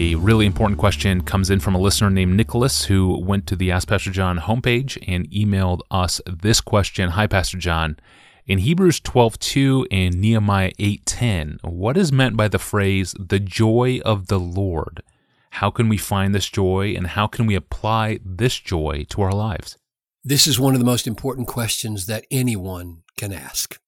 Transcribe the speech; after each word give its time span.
A 0.00 0.14
really 0.14 0.46
important 0.46 0.78
question 0.78 1.20
comes 1.20 1.50
in 1.50 1.60
from 1.60 1.74
a 1.74 1.78
listener 1.78 2.08
named 2.08 2.34
Nicholas 2.34 2.86
who 2.86 3.18
went 3.18 3.46
to 3.48 3.54
the 3.54 3.70
Ask 3.70 3.86
Pastor 3.86 4.10
John 4.10 4.38
homepage 4.38 4.96
and 5.06 5.30
emailed 5.30 5.80
us 5.90 6.22
this 6.26 6.62
question. 6.62 7.10
Hi, 7.10 7.26
Pastor 7.26 7.58
John. 7.58 7.98
In 8.46 8.60
Hebrews 8.60 8.98
12:2 9.00 9.86
and 9.90 10.14
Nehemiah 10.14 10.72
8:10, 10.78 11.58
what 11.60 11.98
is 11.98 12.12
meant 12.12 12.34
by 12.34 12.48
the 12.48 12.58
phrase 12.58 13.14
the 13.18 13.38
joy 13.38 14.00
of 14.02 14.28
the 14.28 14.40
Lord? 14.40 15.02
How 15.50 15.70
can 15.70 15.90
we 15.90 15.98
find 15.98 16.34
this 16.34 16.48
joy 16.48 16.94
and 16.96 17.08
how 17.08 17.26
can 17.26 17.44
we 17.44 17.54
apply 17.54 18.20
this 18.24 18.58
joy 18.58 19.04
to 19.10 19.20
our 19.20 19.34
lives? 19.34 19.76
This 20.24 20.46
is 20.46 20.58
one 20.58 20.72
of 20.72 20.80
the 20.80 20.92
most 20.92 21.06
important 21.06 21.46
questions 21.46 22.06
that 22.06 22.24
anyone 22.30 23.02
can 23.18 23.34
ask 23.34 23.78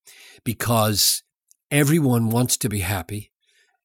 because 0.45 1.23
everyone 1.71 2.29
wants 2.29 2.59
to 2.59 2.69
be 2.69 2.81
happy 2.81 3.32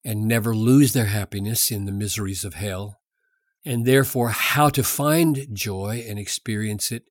and 0.07 0.25
never 0.25 0.55
lose 0.55 0.93
their 0.93 1.07
happiness 1.07 1.69
in 1.69 1.83
the 1.83 1.91
miseries 1.91 2.45
of 2.45 2.53
hell. 2.53 3.01
And 3.65 3.85
therefore, 3.85 4.29
how 4.29 4.69
to 4.69 4.81
find 4.81 5.49
joy 5.51 6.05
and 6.07 6.17
experience 6.17 6.93
it 6.93 7.03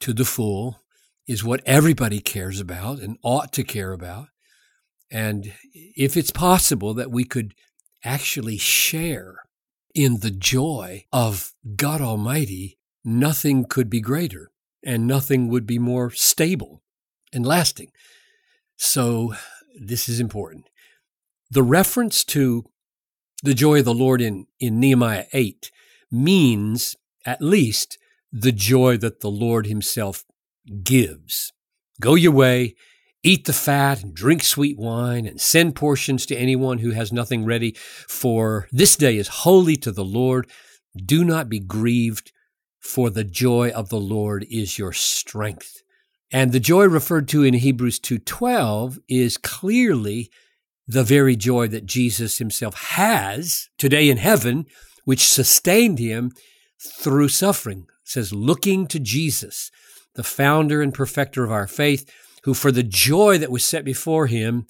to 0.00 0.14
the 0.14 0.24
full 0.24 0.80
is 1.28 1.44
what 1.44 1.60
everybody 1.66 2.20
cares 2.20 2.58
about 2.58 3.00
and 3.00 3.18
ought 3.22 3.52
to 3.52 3.62
care 3.62 3.92
about. 3.92 4.28
And 5.10 5.52
if 5.74 6.16
it's 6.16 6.30
possible 6.30 6.94
that 6.94 7.10
we 7.10 7.24
could 7.24 7.52
actually 8.02 8.56
share 8.56 9.40
in 9.94 10.20
the 10.20 10.30
joy 10.30 11.04
of 11.12 11.52
God 11.76 12.00
Almighty, 12.00 12.78
nothing 13.04 13.66
could 13.66 13.90
be 13.90 14.00
greater 14.00 14.50
and 14.82 15.06
nothing 15.06 15.48
would 15.48 15.66
be 15.66 15.78
more 15.78 16.10
stable 16.10 16.82
and 17.30 17.44
lasting. 17.44 17.90
So, 18.78 19.34
this 19.78 20.08
is 20.08 20.18
important 20.18 20.66
the 21.52 21.62
reference 21.62 22.24
to 22.24 22.64
the 23.42 23.52
joy 23.52 23.80
of 23.80 23.84
the 23.84 23.92
Lord 23.92 24.22
in, 24.22 24.46
in 24.58 24.80
Nehemiah 24.80 25.26
8 25.34 25.70
means 26.10 26.96
at 27.26 27.42
least 27.42 27.98
the 28.32 28.52
joy 28.52 28.96
that 28.96 29.20
the 29.20 29.30
Lord 29.30 29.66
himself 29.66 30.24
gives. 30.82 31.52
Go 32.00 32.14
your 32.14 32.32
way, 32.32 32.74
eat 33.22 33.44
the 33.44 33.52
fat 33.52 34.02
and 34.02 34.14
drink 34.14 34.42
sweet 34.42 34.78
wine 34.78 35.26
and 35.26 35.38
send 35.38 35.76
portions 35.76 36.24
to 36.26 36.36
anyone 36.36 36.78
who 36.78 36.92
has 36.92 37.12
nothing 37.12 37.44
ready, 37.44 37.76
for 38.08 38.66
this 38.72 38.96
day 38.96 39.18
is 39.18 39.28
holy 39.28 39.76
to 39.76 39.92
the 39.92 40.04
Lord. 40.04 40.50
Do 40.96 41.22
not 41.22 41.50
be 41.50 41.60
grieved, 41.60 42.32
for 42.80 43.10
the 43.10 43.24
joy 43.24 43.70
of 43.70 43.90
the 43.90 44.00
Lord 44.00 44.46
is 44.50 44.78
your 44.78 44.94
strength. 44.94 45.82
And 46.32 46.52
the 46.52 46.60
joy 46.60 46.84
referred 46.84 47.28
to 47.28 47.44
in 47.44 47.52
Hebrews 47.52 48.00
2:12 48.00 48.98
is 49.06 49.36
clearly 49.36 50.30
the 50.92 51.04
very 51.04 51.36
joy 51.36 51.68
that 51.68 51.86
Jesus 51.86 52.38
himself 52.38 52.74
has 52.74 53.68
today 53.78 54.08
in 54.08 54.18
heaven, 54.18 54.66
which 55.04 55.28
sustained 55.28 55.98
him 55.98 56.32
through 56.78 57.28
suffering. 57.28 57.86
It 58.04 58.08
says, 58.08 58.32
looking 58.32 58.86
to 58.88 59.00
Jesus, 59.00 59.70
the 60.14 60.22
founder 60.22 60.82
and 60.82 60.92
perfecter 60.92 61.44
of 61.44 61.52
our 61.52 61.66
faith, 61.66 62.10
who 62.44 62.54
for 62.54 62.72
the 62.72 62.82
joy 62.82 63.38
that 63.38 63.50
was 63.50 63.64
set 63.64 63.84
before 63.84 64.26
him 64.26 64.66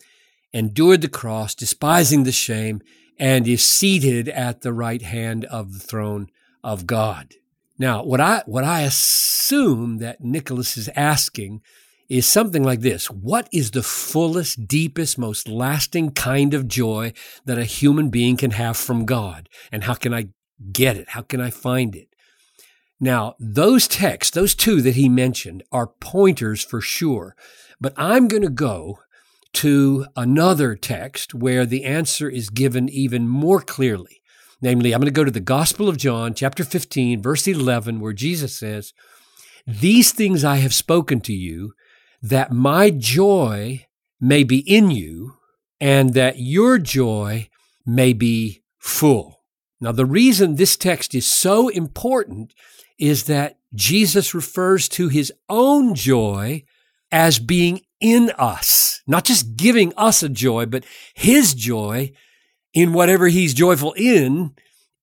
endured 0.53 1.01
the 1.01 1.09
cross, 1.09 1.55
despising 1.55 2.25
the 2.25 2.33
shame, 2.33 2.83
and 3.19 3.47
is 3.47 3.67
seated 3.67 4.29
at 4.29 4.61
the 4.61 4.73
right 4.73 5.03
hand 5.03 5.45
of 5.47 5.73
the 5.73 5.79
throne 5.79 6.29
of 6.62 6.86
God. 6.86 7.34
Now, 7.79 8.05
what 8.05 8.20
I, 8.20 8.42
what 8.47 8.64
I 8.64 8.83
assume 8.83 9.98
that 9.98 10.20
Nicholas 10.20 10.77
is 10.77 10.91
asking 10.95 11.62
is 12.12 12.27
something 12.27 12.62
like 12.62 12.80
this. 12.80 13.10
What 13.10 13.48
is 13.52 13.70
the 13.70 13.82
fullest, 13.82 14.68
deepest, 14.68 15.16
most 15.16 15.48
lasting 15.48 16.10
kind 16.10 16.52
of 16.52 16.68
joy 16.68 17.14
that 17.46 17.58
a 17.58 17.64
human 17.64 18.10
being 18.10 18.36
can 18.36 18.50
have 18.50 18.77
from 18.77 19.06
God? 19.06 19.48
And 19.72 19.84
how 19.84 19.94
can 19.94 20.12
I 20.12 20.28
get 20.72 20.98
it? 20.98 21.08
How 21.08 21.22
can 21.22 21.40
I 21.40 21.48
find 21.48 21.96
it? 21.96 22.08
Now, 23.01 23.34
those 23.40 23.89
texts, 23.89 24.34
those 24.34 24.55
two 24.55 24.83
that 24.83 24.95
he 24.95 25.08
mentioned, 25.08 25.62
are 25.72 25.86
pointers 25.86 26.62
for 26.62 26.83
sure. 26.83 27.34
But 27.80 27.95
I'm 27.96 28.28
going 28.28 28.42
to 28.42 28.51
go 28.51 28.98
to 29.55 30.05
another 30.14 30.77
text 30.77 31.33
where 31.33 31.64
the 31.64 31.84
answer 31.84 32.28
is 32.28 32.51
given 32.51 32.90
even 32.90 33.27
more 33.27 33.62
clearly. 33.62 34.20
Namely, 34.61 34.92
I'm 34.92 35.01
going 35.01 35.06
to 35.06 35.11
go 35.12 35.24
to 35.24 35.30
the 35.30 35.40
Gospel 35.40 35.89
of 35.89 35.96
John, 35.96 36.34
chapter 36.34 36.62
15, 36.62 37.22
verse 37.22 37.48
11, 37.48 38.01
where 38.01 38.12
Jesus 38.12 38.55
says, 38.55 38.92
These 39.67 40.12
things 40.12 40.45
I 40.45 40.56
have 40.56 40.74
spoken 40.74 41.22
to 41.22 41.33
you 41.33 41.72
that 42.22 42.52
my 42.52 42.90
joy 42.90 43.86
may 44.20 44.44
be 44.44 44.58
in 44.58 44.90
you 44.90 45.34
and 45.80 46.14
that 46.14 46.38
your 46.38 46.78
joy 46.78 47.48
may 47.84 48.12
be 48.12 48.62
full. 48.78 49.40
Now, 49.80 49.90
the 49.90 50.06
reason 50.06 50.55
this 50.55 50.77
text 50.77 51.14
is 51.14 51.27
so 51.27 51.68
important 51.68 52.55
is 52.98 53.24
that 53.24 53.58
Jesus 53.74 54.33
refers 54.34 54.88
to 54.90 55.08
his 55.08 55.33
own 55.48 55.96
joy 55.96 56.62
as 57.10 57.40
being 57.40 57.80
in 58.00 58.30
us, 58.39 59.02
not 59.06 59.24
just 59.24 59.56
giving 59.56 59.92
us 59.96 60.22
a 60.22 60.28
joy, 60.28 60.66
but 60.66 60.84
his 61.14 61.54
joy 61.54 62.12
in 62.72 62.92
whatever 62.92 63.27
he's 63.28 63.54
joyful 63.54 63.92
in 63.94 64.54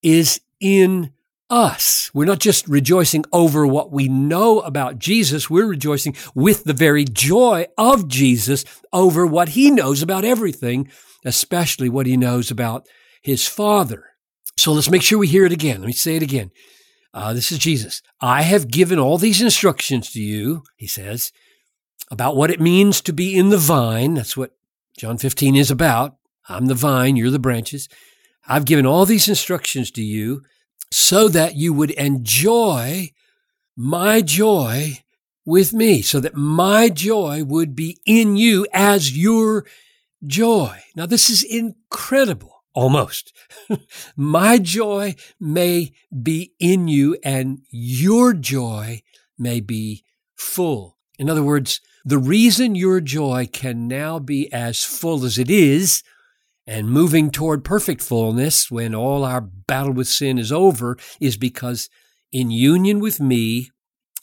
is 0.02 0.40
in 0.60 1.12
us. 1.50 2.10
We're 2.14 2.24
not 2.24 2.38
just 2.38 2.68
rejoicing 2.68 3.24
over 3.32 3.66
what 3.66 3.90
we 3.90 4.08
know 4.08 4.60
about 4.60 4.98
Jesus. 4.98 5.50
We're 5.50 5.66
rejoicing 5.66 6.16
with 6.34 6.64
the 6.64 6.72
very 6.72 7.04
joy 7.04 7.66
of 7.76 8.08
Jesus 8.08 8.64
over 8.92 9.26
what 9.26 9.50
he 9.50 9.70
knows 9.70 10.00
about 10.00 10.24
everything, 10.24 10.88
especially 11.24 11.88
what 11.88 12.06
he 12.06 12.16
knows 12.16 12.50
about 12.50 12.86
his 13.20 13.46
Father. 13.46 14.04
So 14.56 14.72
let's 14.72 14.90
make 14.90 15.02
sure 15.02 15.18
we 15.18 15.26
hear 15.26 15.44
it 15.44 15.52
again. 15.52 15.80
Let 15.80 15.88
me 15.88 15.92
say 15.92 16.16
it 16.16 16.22
again. 16.22 16.50
Uh, 17.12 17.32
this 17.32 17.50
is 17.50 17.58
Jesus. 17.58 18.02
I 18.20 18.42
have 18.42 18.70
given 18.70 18.98
all 18.98 19.18
these 19.18 19.42
instructions 19.42 20.12
to 20.12 20.20
you, 20.20 20.62
he 20.76 20.86
says, 20.86 21.32
about 22.10 22.36
what 22.36 22.50
it 22.50 22.60
means 22.60 23.00
to 23.02 23.12
be 23.12 23.36
in 23.36 23.48
the 23.48 23.58
vine. 23.58 24.14
That's 24.14 24.36
what 24.36 24.54
John 24.96 25.18
15 25.18 25.56
is 25.56 25.70
about. 25.70 26.16
I'm 26.48 26.66
the 26.66 26.74
vine, 26.74 27.16
you're 27.16 27.30
the 27.30 27.38
branches. 27.38 27.88
I've 28.46 28.64
given 28.64 28.86
all 28.86 29.06
these 29.06 29.28
instructions 29.28 29.90
to 29.92 30.02
you 30.02 30.42
so 30.90 31.28
that 31.28 31.56
you 31.56 31.72
would 31.72 31.90
enjoy 31.92 33.10
my 33.76 34.20
joy 34.20 34.98
with 35.46 35.72
me, 35.72 36.02
so 36.02 36.20
that 36.20 36.34
my 36.34 36.88
joy 36.88 37.42
would 37.44 37.74
be 37.74 37.98
in 38.06 38.36
you 38.36 38.66
as 38.72 39.16
your 39.16 39.64
joy. 40.26 40.78
Now, 40.94 41.06
this 41.06 41.30
is 41.30 41.42
incredible, 41.42 42.62
almost. 42.74 43.32
my 44.16 44.58
joy 44.58 45.16
may 45.38 45.92
be 46.22 46.52
in 46.58 46.88
you 46.88 47.16
and 47.24 47.60
your 47.70 48.34
joy 48.34 49.02
may 49.38 49.60
be 49.60 50.04
full. 50.36 50.98
In 51.18 51.30
other 51.30 51.42
words, 51.42 51.80
the 52.04 52.18
reason 52.18 52.74
your 52.74 53.00
joy 53.00 53.48
can 53.50 53.88
now 53.88 54.18
be 54.18 54.52
as 54.52 54.84
full 54.84 55.24
as 55.24 55.38
it 55.38 55.50
is 55.50 56.02
and 56.70 56.88
moving 56.88 57.32
toward 57.32 57.64
perfect 57.64 58.00
fullness 58.00 58.70
when 58.70 58.94
all 58.94 59.24
our 59.24 59.40
battle 59.40 59.92
with 59.92 60.06
sin 60.06 60.38
is 60.38 60.52
over 60.52 60.96
is 61.20 61.36
because 61.36 61.90
in 62.30 62.48
union 62.52 63.00
with 63.00 63.18
me, 63.18 63.72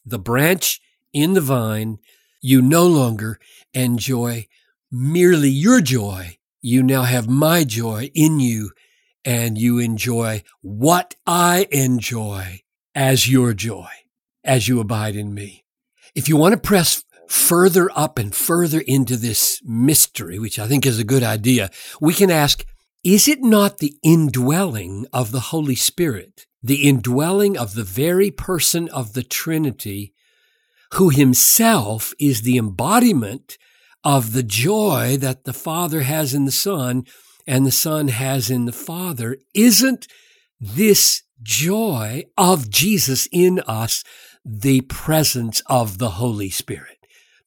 the 0.06 0.18
branch 0.18 0.80
in 1.12 1.34
the 1.34 1.42
vine, 1.42 1.98
you 2.42 2.62
no 2.62 2.88
longer 2.88 3.38
enjoy 3.74 4.48
merely 4.90 5.50
your 5.50 5.82
joy. 5.82 6.38
You 6.62 6.84
now 6.84 7.04
have 7.04 7.28
my 7.28 7.66
joy 7.66 8.12
in 8.16 8.40
you 8.40 8.72
and 9.26 9.58
you 9.58 9.80
enjoy 9.80 10.44
what 10.62 11.16
I 11.26 11.68
enjoy 11.70 12.62
as 12.96 13.30
your 13.30 13.54
joy 13.54 13.90
as 14.46 14.70
you 14.70 14.80
abide 14.80 15.18
in 15.18 15.34
me. 15.34 15.66
If 16.16 16.30
you 16.30 16.38
want 16.38 16.54
to 16.54 16.62
press 16.62 17.04
further 17.30 17.90
up 17.96 18.18
and 18.18 18.34
further 18.34 18.82
into 18.82 19.18
this 19.18 19.62
mystery, 19.64 20.40
which 20.40 20.60
I 20.60 20.68
think 20.68 20.86
is 20.86 21.00
a 21.00 21.04
good 21.04 21.24
idea, 21.24 21.70
we 22.02 22.14
can 22.14 22.32
ask, 22.32 22.66
is 23.04 23.28
it 23.28 23.42
not 23.42 23.78
the 23.78 23.96
indwelling 24.04 25.06
of 25.14 25.32
the 25.32 25.40
Holy 25.40 25.76
Spirit, 25.76 26.46
the 26.62 26.88
indwelling 26.88 27.58
of 27.58 27.74
the 27.74 27.84
very 27.84 28.32
person 28.32 28.90
of 28.90 29.14
the 29.14 29.24
Trinity, 29.24 30.14
who 30.94 31.10
himself 31.10 32.14
is 32.20 32.42
the 32.42 32.58
embodiment 32.58 33.58
of 34.04 34.34
the 34.34 34.44
joy 34.44 35.18
that 35.18 35.44
the 35.44 35.54
Father 35.54 36.02
has 36.02 36.34
in 36.34 36.46
the 36.46 36.52
Son 36.52 37.06
and 37.46 37.66
the 37.66 37.72
Son 37.72 38.10
has 38.10 38.50
in 38.50 38.66
the 38.66 38.72
Father? 38.72 39.38
Isn't 39.54 40.08
this 40.60 41.24
joy 41.42 42.26
of 42.38 42.70
Jesus 42.70 43.28
in 43.32 43.60
us 43.68 44.04
the 44.44 44.82
presence 44.82 45.62
of 45.68 45.98
the 45.98 46.12
Holy 46.12 46.50
Spirit? 46.50 46.97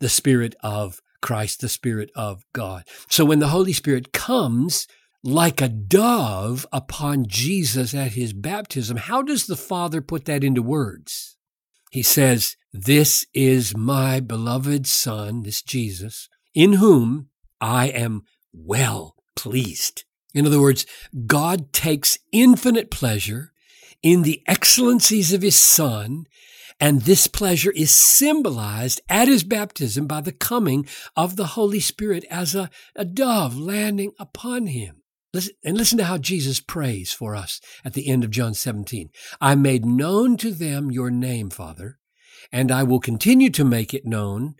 The 0.00 0.08
Spirit 0.08 0.54
of 0.62 1.00
Christ, 1.22 1.60
the 1.60 1.68
Spirit 1.68 2.10
of 2.14 2.44
God. 2.52 2.84
So 3.08 3.24
when 3.24 3.38
the 3.38 3.48
Holy 3.48 3.72
Spirit 3.72 4.12
comes 4.12 4.86
like 5.22 5.60
a 5.60 5.68
dove 5.68 6.66
upon 6.72 7.26
Jesus 7.26 7.94
at 7.94 8.12
his 8.12 8.32
baptism, 8.32 8.96
how 8.96 9.22
does 9.22 9.46
the 9.46 9.56
Father 9.56 10.00
put 10.00 10.24
that 10.24 10.42
into 10.42 10.62
words? 10.62 11.36
He 11.90 12.02
says, 12.02 12.56
This 12.72 13.26
is 13.34 13.76
my 13.76 14.20
beloved 14.20 14.86
Son, 14.86 15.42
this 15.42 15.62
Jesus, 15.62 16.28
in 16.54 16.74
whom 16.74 17.28
I 17.60 17.88
am 17.88 18.22
well 18.52 19.16
pleased. 19.36 20.04
In 20.34 20.46
other 20.46 20.60
words, 20.60 20.86
God 21.26 21.72
takes 21.72 22.18
infinite 22.32 22.90
pleasure 22.90 23.52
in 24.02 24.22
the 24.22 24.42
excellencies 24.46 25.32
of 25.32 25.42
his 25.42 25.56
son, 25.56 26.26
and 26.80 27.02
this 27.02 27.26
pleasure 27.26 27.72
is 27.72 27.94
symbolized 27.94 29.00
at 29.08 29.28
his 29.28 29.44
baptism 29.44 30.06
by 30.06 30.22
the 30.22 30.32
coming 30.32 30.86
of 31.14 31.36
the 31.36 31.48
Holy 31.48 31.80
Spirit 31.80 32.24
as 32.30 32.54
a, 32.54 32.70
a 32.96 33.04
dove 33.04 33.56
landing 33.56 34.12
upon 34.18 34.68
him. 34.68 35.02
Listen, 35.32 35.54
and 35.62 35.76
listen 35.76 35.98
to 35.98 36.04
how 36.04 36.18
Jesus 36.18 36.58
prays 36.58 37.12
for 37.12 37.36
us 37.36 37.60
at 37.84 37.92
the 37.92 38.08
end 38.08 38.24
of 38.24 38.30
John 38.30 38.54
17. 38.54 39.10
I 39.40 39.54
made 39.54 39.84
known 39.84 40.36
to 40.38 40.50
them 40.50 40.90
your 40.90 41.10
name, 41.10 41.50
Father, 41.50 41.98
and 42.50 42.72
I 42.72 42.82
will 42.82 42.98
continue 42.98 43.50
to 43.50 43.64
make 43.64 43.94
it 43.94 44.06
known 44.06 44.56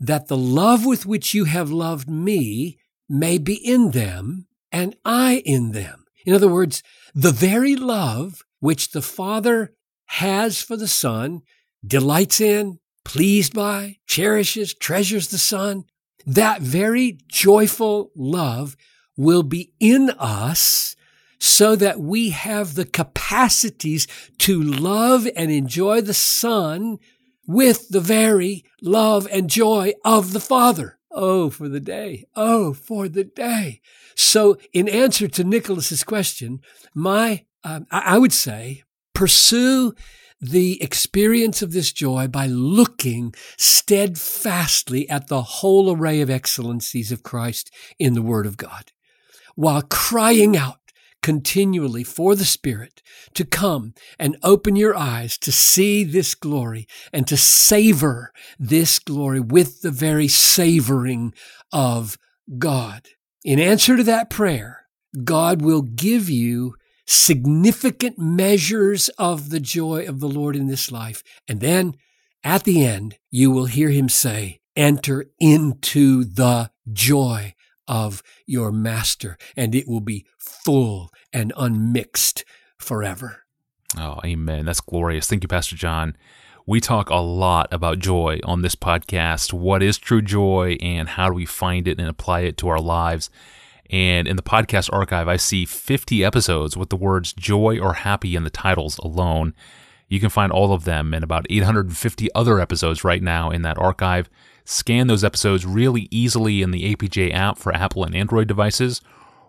that 0.00 0.28
the 0.28 0.36
love 0.36 0.86
with 0.86 1.04
which 1.04 1.34
you 1.34 1.44
have 1.44 1.70
loved 1.70 2.08
me 2.08 2.78
may 3.08 3.36
be 3.36 3.54
in 3.54 3.90
them 3.90 4.46
and 4.72 4.96
I 5.04 5.42
in 5.44 5.72
them. 5.72 6.04
In 6.24 6.34
other 6.34 6.48
words, 6.48 6.82
the 7.14 7.32
very 7.32 7.76
love 7.76 8.42
which 8.60 8.92
the 8.92 9.02
Father 9.02 9.74
has 10.06 10.62
for 10.62 10.76
the 10.76 10.88
Son, 10.88 11.42
delights 11.86 12.40
in, 12.40 12.78
pleased 13.04 13.54
by, 13.54 13.98
cherishes, 14.06 14.74
treasures 14.74 15.28
the 15.28 15.38
Son, 15.38 15.84
that 16.26 16.62
very 16.62 17.18
joyful 17.28 18.10
love 18.16 18.76
will 19.16 19.42
be 19.42 19.72
in 19.78 20.10
us 20.18 20.96
so 21.38 21.76
that 21.76 22.00
we 22.00 22.30
have 22.30 22.74
the 22.74 22.86
capacities 22.86 24.06
to 24.38 24.62
love 24.62 25.28
and 25.36 25.50
enjoy 25.50 26.00
the 26.00 26.14
Son 26.14 26.98
with 27.46 27.90
the 27.90 28.00
very 28.00 28.64
love 28.80 29.28
and 29.30 29.50
joy 29.50 29.92
of 30.04 30.32
the 30.32 30.40
Father. 30.40 30.98
Oh, 31.10 31.50
for 31.50 31.68
the 31.68 31.80
day. 31.80 32.24
Oh, 32.34 32.72
for 32.72 33.08
the 33.08 33.24
day. 33.24 33.82
So 34.16 34.56
in 34.72 34.88
answer 34.88 35.28
to 35.28 35.44
Nicholas's 35.44 36.02
question, 36.02 36.60
my, 36.94 37.44
um, 37.62 37.86
I 37.90 38.18
would 38.18 38.32
say 38.32 38.82
pursue 39.12 39.94
the 40.40 40.82
experience 40.82 41.62
of 41.62 41.72
this 41.72 41.92
joy 41.92 42.28
by 42.28 42.46
looking 42.46 43.34
steadfastly 43.56 45.08
at 45.08 45.28
the 45.28 45.42
whole 45.42 45.94
array 45.94 46.20
of 46.20 46.30
excellencies 46.30 47.10
of 47.10 47.22
Christ 47.22 47.70
in 47.98 48.14
the 48.14 48.22
Word 48.22 48.46
of 48.46 48.56
God 48.56 48.92
while 49.54 49.82
crying 49.82 50.56
out 50.56 50.78
continually 51.22 52.04
for 52.04 52.34
the 52.34 52.44
Spirit 52.44 53.02
to 53.32 53.44
come 53.44 53.94
and 54.18 54.36
open 54.42 54.76
your 54.76 54.94
eyes 54.94 55.38
to 55.38 55.50
see 55.50 56.04
this 56.04 56.34
glory 56.34 56.86
and 57.12 57.26
to 57.26 57.36
savor 57.36 58.30
this 58.58 58.98
glory 58.98 59.40
with 59.40 59.80
the 59.80 59.90
very 59.90 60.28
savoring 60.28 61.32
of 61.72 62.18
God. 62.58 63.08
In 63.42 63.58
answer 63.58 63.96
to 63.96 64.02
that 64.04 64.28
prayer, 64.28 64.86
God 65.22 65.62
will 65.62 65.82
give 65.82 66.28
you 66.28 66.74
significant 67.06 68.18
measures 68.18 69.08
of 69.10 69.50
the 69.50 69.60
joy 69.60 70.06
of 70.06 70.20
the 70.20 70.28
Lord 70.28 70.56
in 70.56 70.66
this 70.66 70.90
life. 70.90 71.22
And 71.46 71.60
then 71.60 71.94
at 72.42 72.64
the 72.64 72.84
end, 72.84 73.18
you 73.30 73.50
will 73.50 73.66
hear 73.66 73.90
him 73.90 74.08
say, 74.08 74.60
enter 74.76 75.26
into 75.38 76.24
the 76.24 76.70
joy 76.92 77.54
of 77.86 78.22
your 78.46 78.72
master, 78.72 79.36
and 79.56 79.74
it 79.74 79.86
will 79.86 80.00
be 80.00 80.26
full 80.38 81.10
and 81.32 81.52
unmixed 81.56 82.44
forever. 82.78 83.44
Oh, 83.98 84.20
amen. 84.24 84.64
That's 84.64 84.80
glorious. 84.80 85.26
Thank 85.26 85.44
you, 85.44 85.48
Pastor 85.48 85.76
John. 85.76 86.16
We 86.66 86.80
talk 86.80 87.10
a 87.10 87.16
lot 87.16 87.72
about 87.72 87.98
joy 87.98 88.40
on 88.44 88.62
this 88.62 88.74
podcast. 88.74 89.52
What 89.52 89.82
is 89.82 89.98
true 89.98 90.22
joy 90.22 90.78
and 90.80 91.10
how 91.10 91.28
do 91.28 91.34
we 91.34 91.44
find 91.44 91.86
it 91.86 92.00
and 92.00 92.08
apply 92.08 92.40
it 92.40 92.56
to 92.58 92.68
our 92.68 92.80
lives? 92.80 93.28
And 93.90 94.26
in 94.26 94.36
the 94.36 94.42
podcast 94.42 94.92
archive, 94.92 95.28
I 95.28 95.36
see 95.36 95.64
50 95.64 96.24
episodes 96.24 96.76
with 96.76 96.88
the 96.88 96.96
words 96.96 97.32
joy 97.32 97.78
or 97.78 97.94
happy 97.94 98.34
in 98.34 98.44
the 98.44 98.50
titles 98.50 98.98
alone. 98.98 99.54
You 100.08 100.20
can 100.20 100.30
find 100.30 100.52
all 100.52 100.72
of 100.72 100.84
them 100.84 101.12
and 101.12 101.22
about 101.22 101.46
850 101.50 102.28
other 102.34 102.60
episodes 102.60 103.04
right 103.04 103.22
now 103.22 103.50
in 103.50 103.62
that 103.62 103.78
archive. 103.78 104.28
Scan 104.64 105.06
those 105.06 105.24
episodes 105.24 105.66
really 105.66 106.08
easily 106.10 106.62
in 106.62 106.70
the 106.70 106.94
APJ 106.94 107.34
app 107.34 107.58
for 107.58 107.74
Apple 107.74 108.04
and 108.04 108.14
Android 108.14 108.48
devices, 108.48 109.00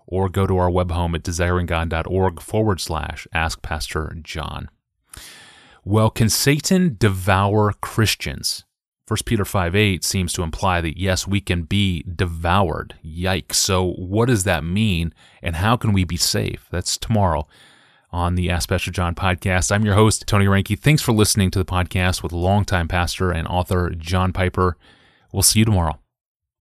or 0.08 0.28
go 0.30 0.46
to 0.46 0.58
our 0.58 0.70
web 0.70 0.92
home 0.92 1.16
at 1.16 1.24
desiringgod.org 1.24 2.42
forward 2.42 2.82
slash 2.82 3.28
Ask 3.34 3.62
Pastor 3.62 4.18
John. 4.22 4.70
Well, 5.84 6.10
can 6.10 6.30
Satan 6.30 6.96
devour 7.00 7.74
Christians? 7.80 8.66
1 9.08 9.18
Peter 9.26 9.46
5 9.46 9.76
8 9.76 10.04
seems 10.04 10.34
to 10.34 10.42
imply 10.42 10.82
that 10.82 10.98
yes, 10.98 11.28
we 11.28 11.40
can 11.40 11.62
be 11.64 12.04
devoured. 12.04 12.96
Yikes. 13.06 13.56
So, 13.56 13.92
what 13.94 14.28
does 14.28 14.46
that 14.46 14.64
mean, 14.64 15.14
and 15.44 15.58
how 15.58 15.78
can 15.78 15.94
we 15.94 16.04
be 16.04 16.18
safe? 16.18 16.68
That's 16.72 16.98
tomorrow 16.98 17.48
on 18.12 18.36
the 18.36 18.50
Ask 18.50 18.70
Pastor 18.70 18.92
John 18.92 19.14
podcast. 19.14 19.72
I'm 19.72 19.86
your 19.86 19.96
host, 19.96 20.26
Tony 20.26 20.46
Reinke. 20.46 20.80
Thanks 20.80 21.04
for 21.04 21.12
listening 21.12 21.52
to 21.52 21.60
the 21.60 21.66
podcast 21.66 22.24
with 22.24 22.32
longtime 22.32 22.88
pastor 22.88 23.30
and 23.30 23.48
author 23.48 23.92
John 23.92 24.34
Piper. 24.34 24.76
We'll 25.32 25.44
see 25.44 25.60
you 25.60 25.66
tomorrow. 25.66 26.00